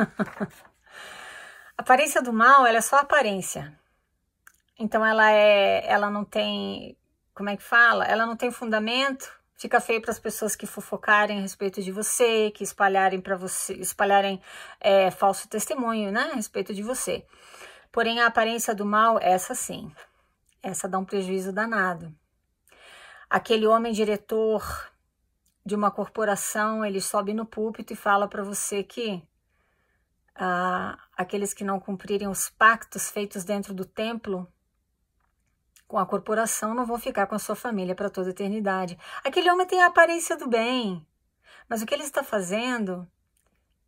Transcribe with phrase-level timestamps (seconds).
[0.00, 3.78] a aparência do mal, ela é só aparência.
[4.78, 6.96] Então ela é, ela não tem,
[7.34, 8.06] como é que fala?
[8.06, 9.30] Ela não tem fundamento.
[9.54, 13.74] Fica feio para as pessoas que fofocarem a respeito de você, que espalharem para você,
[13.74, 14.40] espalharem
[14.80, 17.26] é, falso testemunho, né, a respeito de você.
[17.92, 19.92] Porém, a aparência do mal, essa sim,
[20.62, 22.10] essa dá um prejuízo danado.
[23.28, 24.90] Aquele homem diretor
[25.64, 29.22] de uma corporação, ele sobe no púlpito e fala para você que
[31.16, 34.50] aqueles que não cumprirem os pactos feitos dentro do templo
[35.90, 38.96] com a corporação não vão ficar com a sua família para toda a eternidade.
[39.24, 41.04] Aquele homem tem a aparência do bem,
[41.68, 43.10] mas o que ele está fazendo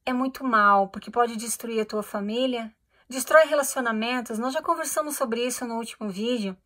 [0.05, 2.75] é muito mal, porque pode destruir a tua família,
[3.09, 4.37] destrói relacionamentos.
[4.37, 6.57] Nós já conversamos sobre isso no último vídeo.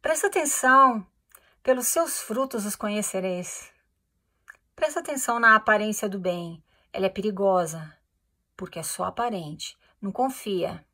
[0.00, 1.06] Presta atenção,
[1.62, 3.70] pelos seus frutos os conhecereis.
[4.74, 6.60] Presta atenção na aparência do bem.
[6.92, 7.96] Ela é perigosa,
[8.56, 9.76] porque é só aparente.
[10.00, 10.84] Não confia.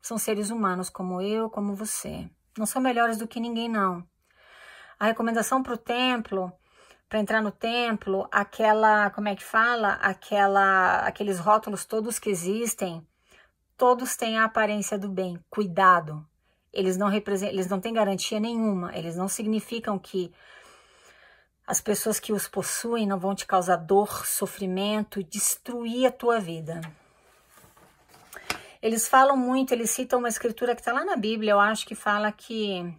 [0.00, 2.30] São seres humanos como eu, como você.
[2.56, 4.06] Não são melhores do que ninguém, não.
[4.98, 6.52] A recomendação para o templo,
[7.08, 9.94] para entrar no templo, aquela, como é que fala?
[9.94, 13.06] Aquela, aqueles rótulos todos que existem,
[13.76, 15.38] todos têm a aparência do bem.
[15.50, 16.26] Cuidado.
[16.72, 18.96] Eles não representam, eles não têm garantia nenhuma.
[18.96, 20.32] Eles não significam que
[21.70, 26.80] as pessoas que os possuem não vão te causar dor, sofrimento, destruir a tua vida.
[28.82, 31.94] Eles falam muito, eles citam uma escritura que está lá na Bíblia, eu acho que
[31.94, 32.92] fala que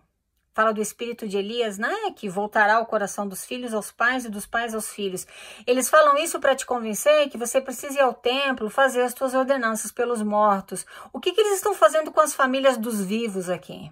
[0.54, 1.94] fala do espírito de Elias, né?
[2.16, 5.28] Que voltará ao coração dos filhos aos pais e dos pais aos filhos.
[5.68, 9.34] Eles falam isso para te convencer que você precisa ir ao templo fazer as suas
[9.34, 10.86] ordenanças pelos mortos.
[11.12, 13.92] O que, que eles estão fazendo com as famílias dos vivos aqui?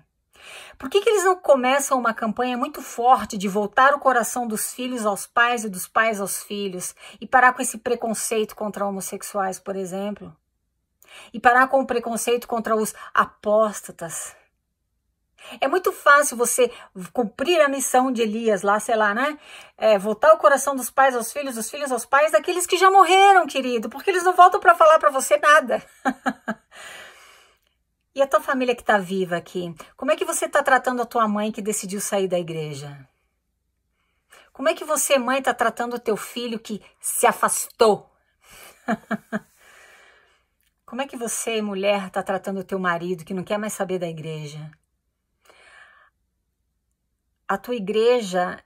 [0.77, 4.73] Por que, que eles não começam uma campanha muito forte de voltar o coração dos
[4.73, 9.59] filhos aos pais e dos pais aos filhos e parar com esse preconceito contra homossexuais,
[9.59, 10.35] por exemplo?
[11.33, 14.35] E parar com o preconceito contra os apóstatas?
[15.59, 16.71] É muito fácil você
[17.13, 19.37] cumprir a missão de Elias lá, sei lá, né?
[19.77, 22.91] É, voltar o coração dos pais aos filhos, dos filhos aos pais, daqueles que já
[22.91, 25.81] morreram, querido, porque eles não voltam para falar para você nada.
[28.15, 29.73] E a tua família que está viva aqui?
[29.95, 33.07] Como é que você está tratando a tua mãe que decidiu sair da igreja?
[34.51, 38.09] Como é que você, mãe, está tratando o teu filho que se afastou?
[40.85, 43.99] Como é que você, mulher, está tratando o teu marido que não quer mais saber
[43.99, 44.71] da igreja?
[47.47, 48.61] A tua igreja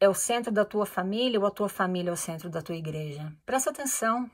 [0.00, 2.76] é o centro da tua família ou a tua família é o centro da tua
[2.76, 3.32] igreja?
[3.44, 4.30] Presta atenção.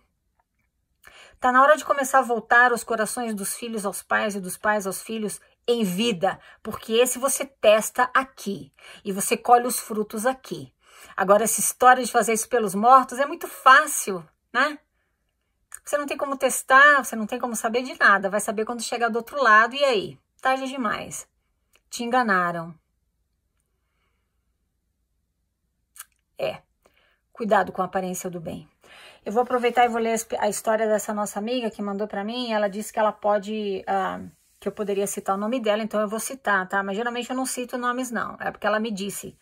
[1.34, 4.56] Está na hora de começar a voltar os corações dos filhos aos pais e dos
[4.56, 8.72] pais aos filhos em vida, porque esse você testa aqui
[9.04, 10.72] e você colhe os frutos aqui.
[11.16, 14.78] Agora, essa história de fazer isso pelos mortos é muito fácil, né?
[15.84, 18.30] Você não tem como testar, você não tem como saber de nada.
[18.30, 20.18] Vai saber quando chegar do outro lado e aí?
[20.40, 21.28] Tarde demais.
[21.90, 22.74] Te enganaram.
[26.38, 26.62] É.
[27.32, 28.68] Cuidado com a aparência do bem.
[29.24, 32.52] Eu vou aproveitar e vou ler a história dessa nossa amiga que mandou para mim.
[32.52, 34.30] Ela disse que ela pode, uh,
[34.60, 36.82] que eu poderia citar o nome dela, então eu vou citar, tá?
[36.82, 38.36] Mas geralmente eu não cito nomes, não.
[38.38, 39.36] É porque ela me disse.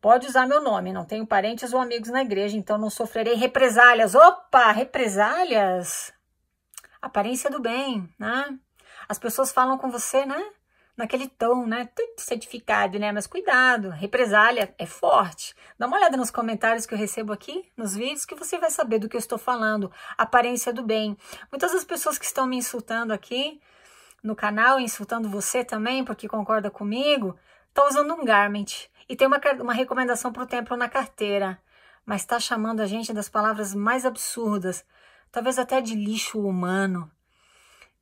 [0.00, 4.14] Pode usar meu nome, não tenho parentes ou amigos na igreja, então não sofrerei represálias.
[4.14, 6.12] Opa, represálias?
[7.00, 8.58] Aparência do bem, né?
[9.08, 10.42] As pessoas falam com você, né?
[11.00, 11.88] Naquele tom, né?
[11.94, 13.10] Tudo certificado, né?
[13.10, 15.54] Mas cuidado, represália é forte.
[15.78, 18.98] Dá uma olhada nos comentários que eu recebo aqui, nos vídeos, que você vai saber
[18.98, 19.90] do que eu estou falando.
[20.16, 21.16] Aparência do bem.
[21.50, 23.60] Muitas das pessoas que estão me insultando aqui
[24.22, 27.34] no canal, insultando você também, porque concorda comigo,
[27.68, 28.88] estão usando um garment.
[29.08, 31.58] E tem uma, uma recomendação para o templo na carteira.
[32.04, 34.84] Mas está chamando a gente das palavras mais absurdas,
[35.32, 37.10] talvez até de lixo humano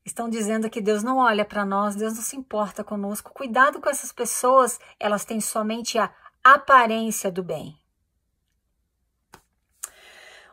[0.08, 3.32] estão dizendo que Deus não olha para nós, Deus não se importa conosco.
[3.32, 6.10] Cuidado com essas pessoas, elas têm somente a
[6.42, 7.78] aparência do bem.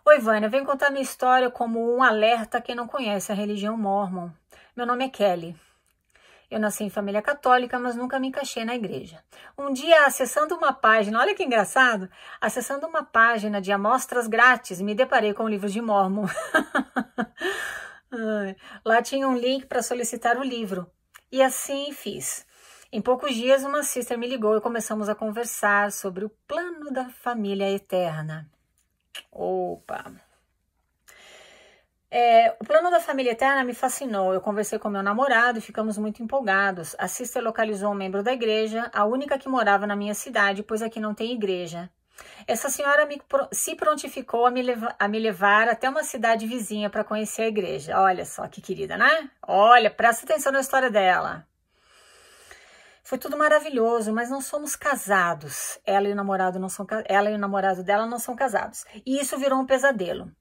[0.05, 3.75] Oi, Vânia, venho contar minha história como um alerta a quem não conhece a religião
[3.75, 4.29] mormon.
[4.75, 5.55] Meu nome é Kelly.
[6.51, 9.23] Eu nasci em família católica, mas nunca me encaixei na igreja.
[9.57, 12.07] Um dia, acessando uma página, olha que engraçado,
[12.39, 16.27] acessando uma página de amostras grátis, me deparei com livros de Mormon.
[18.83, 20.89] Lá tinha um link para solicitar o livro.
[21.31, 22.45] E assim fiz.
[22.91, 27.09] Em poucos dias, uma sister me ligou e começamos a conversar sobre o plano da
[27.09, 28.49] família eterna.
[29.31, 30.13] Opa!
[32.09, 34.33] É, o plano da família eterna me fascinou.
[34.33, 36.95] Eu conversei com meu namorado e ficamos muito empolgados.
[36.97, 40.81] A sister localizou um membro da igreja, a única que morava na minha cidade, pois
[40.81, 41.89] aqui não tem igreja.
[42.47, 43.21] Essa senhora me,
[43.51, 47.47] se prontificou a me, levar, a me levar até uma cidade vizinha para conhecer a
[47.47, 47.99] igreja.
[47.99, 49.29] Olha só que querida, né?
[49.41, 51.45] Olha, presta atenção na história dela.
[53.03, 55.79] Foi tudo maravilhoso, mas não somos casados.
[55.85, 58.83] Ela e o namorado não são ela e o namorado dela não são casados.
[59.05, 60.31] E isso virou um pesadelo.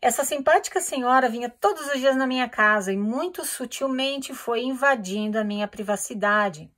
[0.00, 5.38] Essa simpática senhora vinha todos os dias na minha casa e muito sutilmente foi invadindo
[5.38, 6.70] a minha privacidade.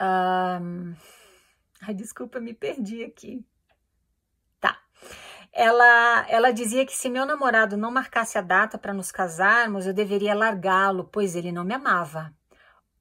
[0.00, 0.94] Um...
[1.82, 3.44] Ai, desculpa, me perdi aqui.
[4.58, 4.78] Tá.
[5.52, 9.94] Ela, ela dizia que se meu namorado não marcasse a data para nos casarmos, eu
[9.94, 12.34] deveria largá-lo, pois ele não me amava.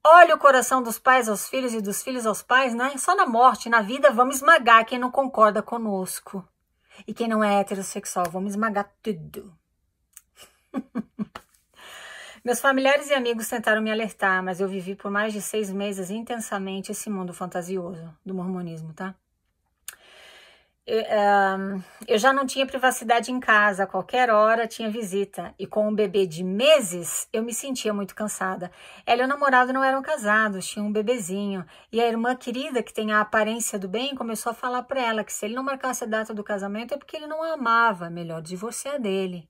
[0.05, 2.97] Olha o coração dos pais aos filhos e dos filhos aos pais, né?
[2.97, 6.47] Só na morte, na vida, vamos esmagar quem não concorda conosco.
[7.05, 9.53] E quem não é heterossexual, vamos esmagar tudo.
[12.43, 16.09] Meus familiares e amigos tentaram me alertar, mas eu vivi por mais de seis meses
[16.09, 19.13] intensamente esse mundo fantasioso do mormonismo, tá?
[22.07, 25.93] Eu, já não tinha privacidade em casa, a qualquer hora tinha visita, e com um
[25.93, 28.71] bebê de meses eu me sentia muito cansada.
[29.05, 32.93] Ela e o namorado não eram casados, tinham um bebezinho, e a irmã querida, que
[32.93, 36.05] tem a aparência do bem, começou a falar para ela que se ele não marcasse
[36.05, 39.47] a data do casamento é porque ele não a amava, melhor divorciar dele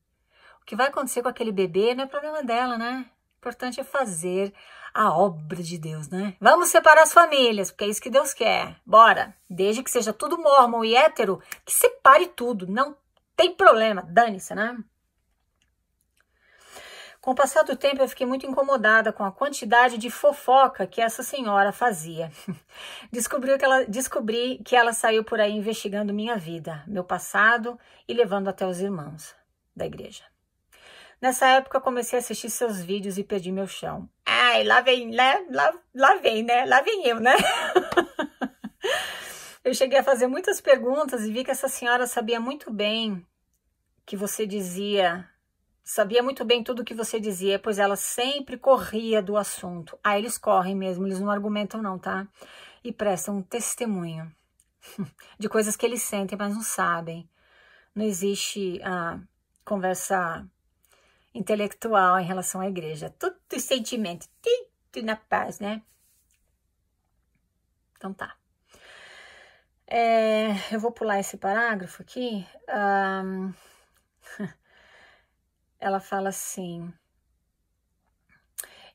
[0.69, 3.03] que vai acontecer com aquele bebê não é problema dela, né?
[3.07, 4.53] O importante é fazer
[4.93, 6.35] a obra de Deus, né?
[6.39, 8.75] Vamos separar as famílias, porque é isso que Deus quer.
[8.85, 9.35] Bora!
[9.49, 12.67] Desde que seja tudo mormon e hétero, que separe tudo.
[12.67, 12.95] Não
[13.35, 14.77] tem problema, dane-se, né?
[17.19, 21.01] Com o passar do tempo, eu fiquei muito incomodada com a quantidade de fofoca que
[21.01, 22.31] essa senhora fazia.
[23.11, 27.75] Descobri que, ela, descobri que ela saiu por aí investigando minha vida, meu passado
[28.07, 29.35] e levando até os irmãos
[29.75, 30.28] da igreja.
[31.21, 34.09] Nessa época, comecei a assistir seus vídeos e perdi meu chão.
[34.25, 35.45] Ai, lá vem, né?
[35.51, 36.65] Lá, lá vem, né?
[36.65, 37.35] Lá vem eu, né?
[39.63, 43.25] eu cheguei a fazer muitas perguntas e vi que essa senhora sabia muito bem
[44.05, 45.29] que você dizia,
[45.83, 49.99] sabia muito bem tudo o que você dizia, pois ela sempre corria do assunto.
[50.01, 52.25] Ah, eles correm mesmo, eles não argumentam não, tá?
[52.81, 54.31] E prestam um testemunho
[55.37, 57.29] de coisas que eles sentem, mas não sabem.
[57.93, 59.19] Não existe ah,
[59.65, 60.47] conversa
[61.39, 63.13] intelectual em relação à igreja.
[63.17, 64.27] Tudo sentimento,
[64.91, 65.81] tudo na paz, né?
[67.97, 68.35] Então tá.
[69.87, 72.45] É, eu vou pular esse parágrafo aqui.
[72.69, 73.53] Um,
[75.79, 76.93] ela fala assim.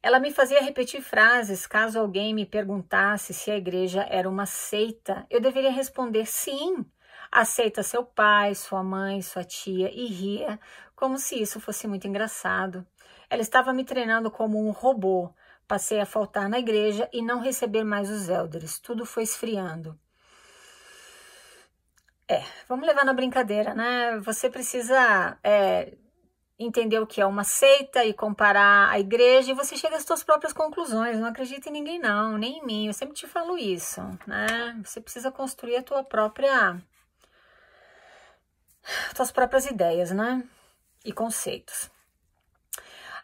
[0.02, 5.26] Ela me fazia repetir frases caso alguém me perguntasse se a igreja era uma seita.
[5.30, 6.84] Eu deveria responder sim.
[7.32, 10.60] Aceita seu pai, sua mãe, sua tia e ria,
[11.04, 12.86] como se isso fosse muito engraçado.
[13.28, 15.30] Ela estava me treinando como um robô.
[15.68, 18.78] Passei a faltar na igreja e não receber mais os elders.
[18.78, 20.00] Tudo foi esfriando.
[22.26, 24.18] É, vamos levar na brincadeira, né?
[24.20, 25.94] Você precisa é,
[26.58, 30.24] entender o que é uma seita e comparar a igreja e você chega às suas
[30.24, 31.18] próprias conclusões.
[31.18, 32.86] Não acredita em ninguém, não, nem em mim.
[32.86, 34.80] Eu sempre te falo isso, né?
[34.82, 36.82] Você precisa construir a tua própria
[39.14, 40.42] suas próprias ideias, né?
[41.04, 41.90] E conceitos.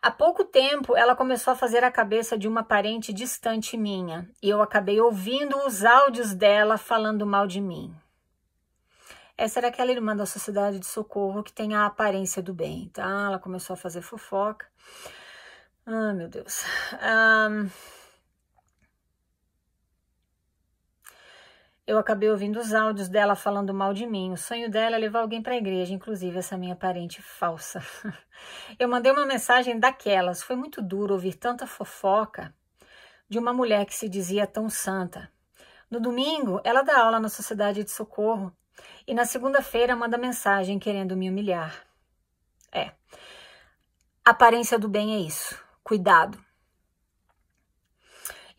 [0.03, 4.49] Há pouco tempo, ela começou a fazer a cabeça de uma parente distante minha, e
[4.49, 7.95] eu acabei ouvindo os áudios dela falando mal de mim.
[9.37, 13.27] Essa era aquela irmã da Sociedade de Socorro que tem a aparência do bem, tá?
[13.27, 14.67] Ela começou a fazer fofoca.
[15.87, 16.63] Ah, meu Deus.
[16.95, 17.69] Um,
[21.91, 24.33] Eu acabei ouvindo os áudios dela falando mal de mim.
[24.33, 27.83] O sonho dela é levar alguém para a igreja, inclusive essa minha parente falsa.
[28.79, 30.41] Eu mandei uma mensagem daquelas.
[30.41, 32.55] Foi muito duro ouvir tanta fofoca
[33.29, 35.33] de uma mulher que se dizia tão santa.
[35.91, 38.57] No domingo, ela dá aula na Sociedade de Socorro
[39.05, 41.75] e na segunda-feira manda mensagem querendo me humilhar.
[42.71, 42.93] É.
[44.25, 45.61] aparência do bem é isso.
[45.83, 46.39] Cuidado.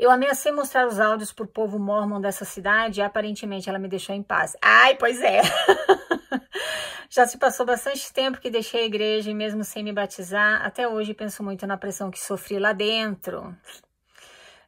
[0.01, 3.87] Eu ameacei mostrar os áudios para o povo mormon dessa cidade e aparentemente ela me
[3.87, 4.57] deixou em paz.
[4.59, 5.41] Ai, pois é.
[7.07, 10.87] Já se passou bastante tempo que deixei a igreja e mesmo sem me batizar, até
[10.87, 13.55] hoje penso muito na pressão que sofri lá dentro.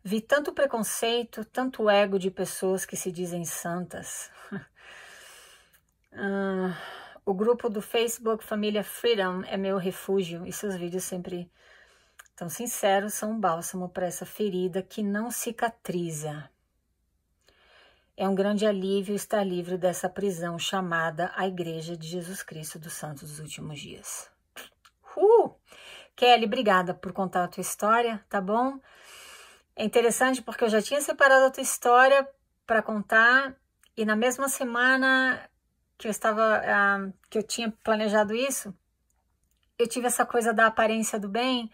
[0.04, 4.30] Vi tanto preconceito, tanto ego de pessoas que se dizem santas.
[6.12, 6.76] uh,
[7.26, 11.50] o grupo do Facebook Família Freedom é meu refúgio e seus vídeos sempre
[12.34, 16.50] então, sinceros são um bálsamo para essa ferida que não cicatriza.
[18.18, 22.94] É um grande alívio estar livre dessa prisão chamada a Igreja de Jesus Cristo dos
[22.94, 24.30] Santos dos Últimos Dias.
[25.16, 25.52] Uh!
[26.16, 28.80] Kelly, obrigada por contar a tua história, tá bom?
[29.76, 32.28] É interessante porque eu já tinha separado a tua história
[32.66, 33.56] para contar
[33.96, 35.50] e na mesma semana
[35.98, 38.76] que eu estava uh, que eu tinha planejado isso,
[39.78, 41.72] eu tive essa coisa da aparência do bem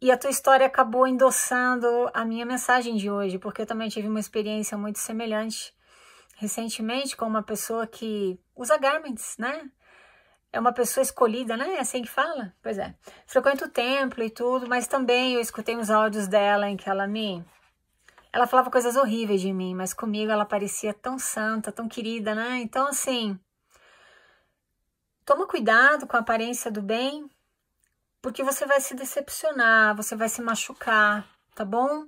[0.00, 4.08] e a tua história acabou endossando a minha mensagem de hoje, porque eu também tive
[4.08, 5.74] uma experiência muito semelhante
[6.40, 9.70] recentemente com uma pessoa que usa garments, né?
[10.50, 11.74] É uma pessoa escolhida, né?
[11.74, 12.54] É assim que fala?
[12.62, 12.94] Pois é.
[13.26, 17.06] Frequenta o templo e tudo, mas também eu escutei uns áudios dela em que ela
[17.06, 17.44] me.
[18.32, 22.58] Ela falava coisas horríveis de mim, mas comigo ela parecia tão santa, tão querida, né?
[22.62, 23.38] Então, assim.
[25.26, 27.30] Toma cuidado com a aparência do bem,
[28.22, 32.06] porque você vai se decepcionar, você vai se machucar, tá bom?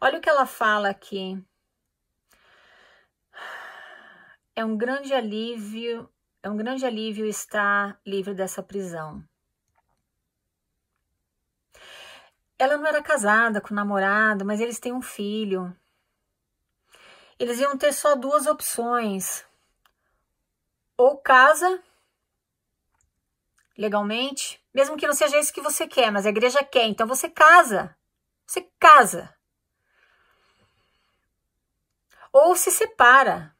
[0.00, 1.42] Olha o que ela fala aqui.
[4.54, 6.08] É um grande alívio,
[6.42, 9.22] é um grande alívio estar livre dessa prisão.
[12.58, 15.74] Ela não era casada com o namorado, mas eles têm um filho.
[17.38, 19.44] Eles iam ter só duas opções:
[20.96, 21.80] ou casa
[23.76, 27.28] legalmente, mesmo que não seja isso que você quer, mas a igreja quer, então você
[27.28, 27.96] casa.
[28.46, 29.34] Você casa.
[32.32, 33.52] Ou se separa.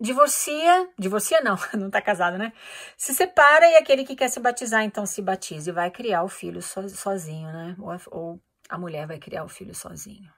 [0.00, 2.52] Divorcia, divorcia não, não tá casado, né?
[2.96, 6.28] Se separa e aquele que quer se batizar, então se batiza e vai criar o
[6.28, 7.76] filho so, sozinho, né?
[7.78, 8.40] Ou ou
[8.70, 10.32] a mulher vai criar o filho sozinho.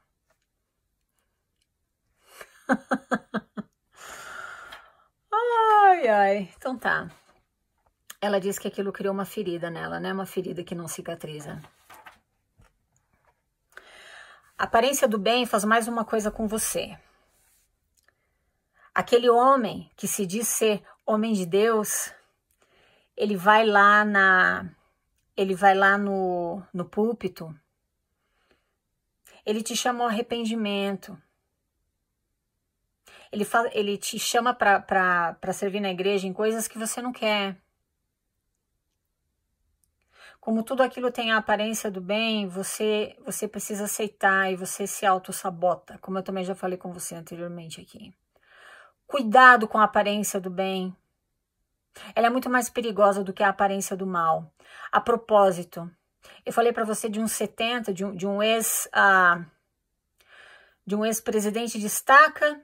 [5.33, 6.53] ai, ai.
[6.57, 7.09] Então tá.
[8.25, 10.11] Ela diz que aquilo criou uma ferida nela, né?
[10.11, 11.61] Uma ferida que não cicatriza.
[14.57, 16.99] A aparência do bem faz mais uma coisa com você.
[18.95, 22.15] Aquele homem que se diz ser homem de Deus,
[23.15, 24.71] ele vai lá na
[25.37, 27.55] ele vai lá no, no púlpito,
[29.45, 31.21] ele te chama ao arrependimento,
[33.31, 37.63] ele, fala, ele te chama para servir na igreja em coisas que você não quer.
[40.45, 45.07] Como tudo aquilo tem a aparência do bem, você você precisa aceitar e você se
[45.07, 48.15] auto-sabota, como eu também já falei com você anteriormente aqui.
[49.07, 50.95] Cuidado com a aparência do bem.
[52.15, 54.53] Ela é muito mais perigosa do que a aparência do mal.
[54.93, 55.91] A propósito,
[56.45, 59.43] eu falei para você de uns 70, de um, de um ex uh,
[60.87, 62.61] de um ex-presidente de estaca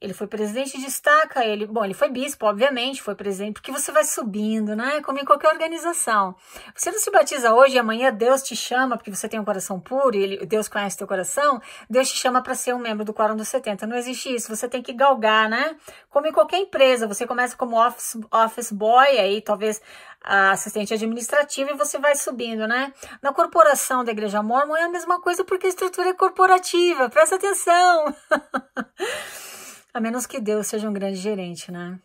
[0.00, 3.92] ele foi presidente de destaca, ele, bom, ele foi bispo, obviamente, foi presidente, porque você
[3.92, 5.02] vai subindo, né?
[5.02, 6.34] Como em qualquer organização.
[6.74, 9.78] Você não se batiza hoje e amanhã Deus te chama, porque você tem um coração
[9.78, 13.12] puro e ele, Deus conhece teu coração, Deus te chama para ser um membro do
[13.12, 13.86] Quórum dos 70.
[13.86, 15.76] Não existe isso, você tem que galgar, né?
[16.08, 19.82] Como em qualquer empresa, você começa como office, office boy, aí talvez
[20.22, 22.92] assistente administrativo e você vai subindo, né?
[23.22, 27.36] Na corporação da Igreja Mormon é a mesma coisa porque a estrutura é corporativa, presta
[27.36, 28.14] atenção.
[29.92, 31.98] A menos que Deus seja um grande gerente, né?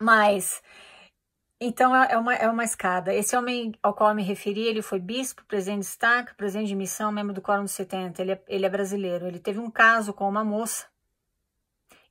[0.00, 0.62] Mas,
[1.60, 3.14] então é, é uma, é uma escada.
[3.14, 6.76] Esse homem ao qual eu me referi, ele foi bispo, presidente de destaque, presidente de
[6.76, 8.22] missão, membro do Quórum dos 70.
[8.22, 9.26] Ele é, ele é brasileiro.
[9.26, 10.86] Ele teve um caso com uma moça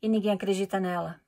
[0.02, 1.22] e ninguém acredita nela.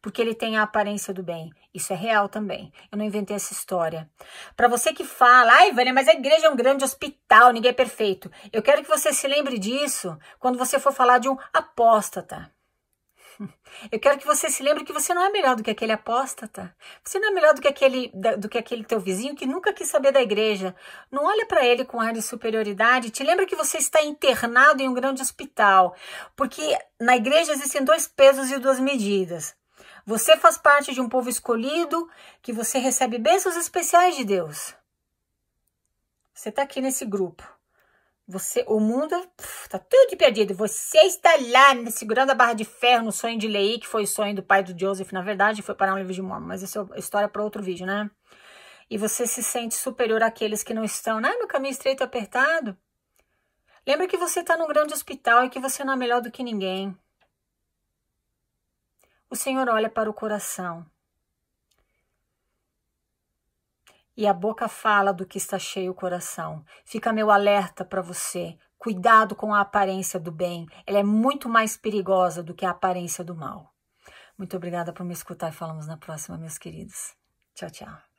[0.00, 1.52] Porque ele tem a aparência do bem.
[1.72, 2.72] Isso é real também.
[2.90, 4.08] Eu não inventei essa história.
[4.56, 7.74] Para você que fala, ai, Vânia, mas a igreja é um grande hospital, ninguém é
[7.74, 8.30] perfeito.
[8.52, 12.53] Eu quero que você se lembre disso quando você for falar de um apóstata.
[13.90, 16.74] Eu quero que você se lembre que você não é melhor do que aquele apóstata.
[17.02, 19.88] Você não é melhor do que aquele, do que aquele teu vizinho que nunca quis
[19.88, 20.74] saber da igreja.
[21.10, 23.10] Não olha para ele com ar de superioridade.
[23.10, 25.96] Te lembra que você está internado em um grande hospital.
[26.36, 29.54] Porque na igreja existem dois pesos e duas medidas.
[30.06, 32.08] Você faz parte de um povo escolhido
[32.42, 34.74] que você recebe bênçãos especiais de Deus.
[36.34, 37.53] Você está aqui nesse grupo.
[38.26, 39.14] Você, o mundo
[39.62, 40.54] está tudo perdido.
[40.54, 44.04] Você está lá né, segurando a barra de ferro no sonho de Lei, que foi
[44.04, 46.62] o sonho do pai do Joseph, na verdade, foi parar um livro de Mormon, mas
[46.62, 48.10] isso é história para outro vídeo, né?
[48.88, 52.76] E você se sente superior àqueles que não estão né, no caminho estreito e apertado.
[53.86, 56.42] Lembra que você está num grande hospital e que você não é melhor do que
[56.42, 56.96] ninguém.
[59.28, 60.86] O Senhor olha para o coração
[64.16, 66.64] e a boca fala do que está cheio o coração.
[66.84, 68.56] Fica meu alerta para você.
[68.78, 70.66] Cuidado com a aparência do bem.
[70.86, 73.72] Ela é muito mais perigosa do que a aparência do mal.
[74.36, 77.14] Muito obrigada por me escutar e falamos na próxima, meus queridos.
[77.54, 78.13] Tchau, tchau.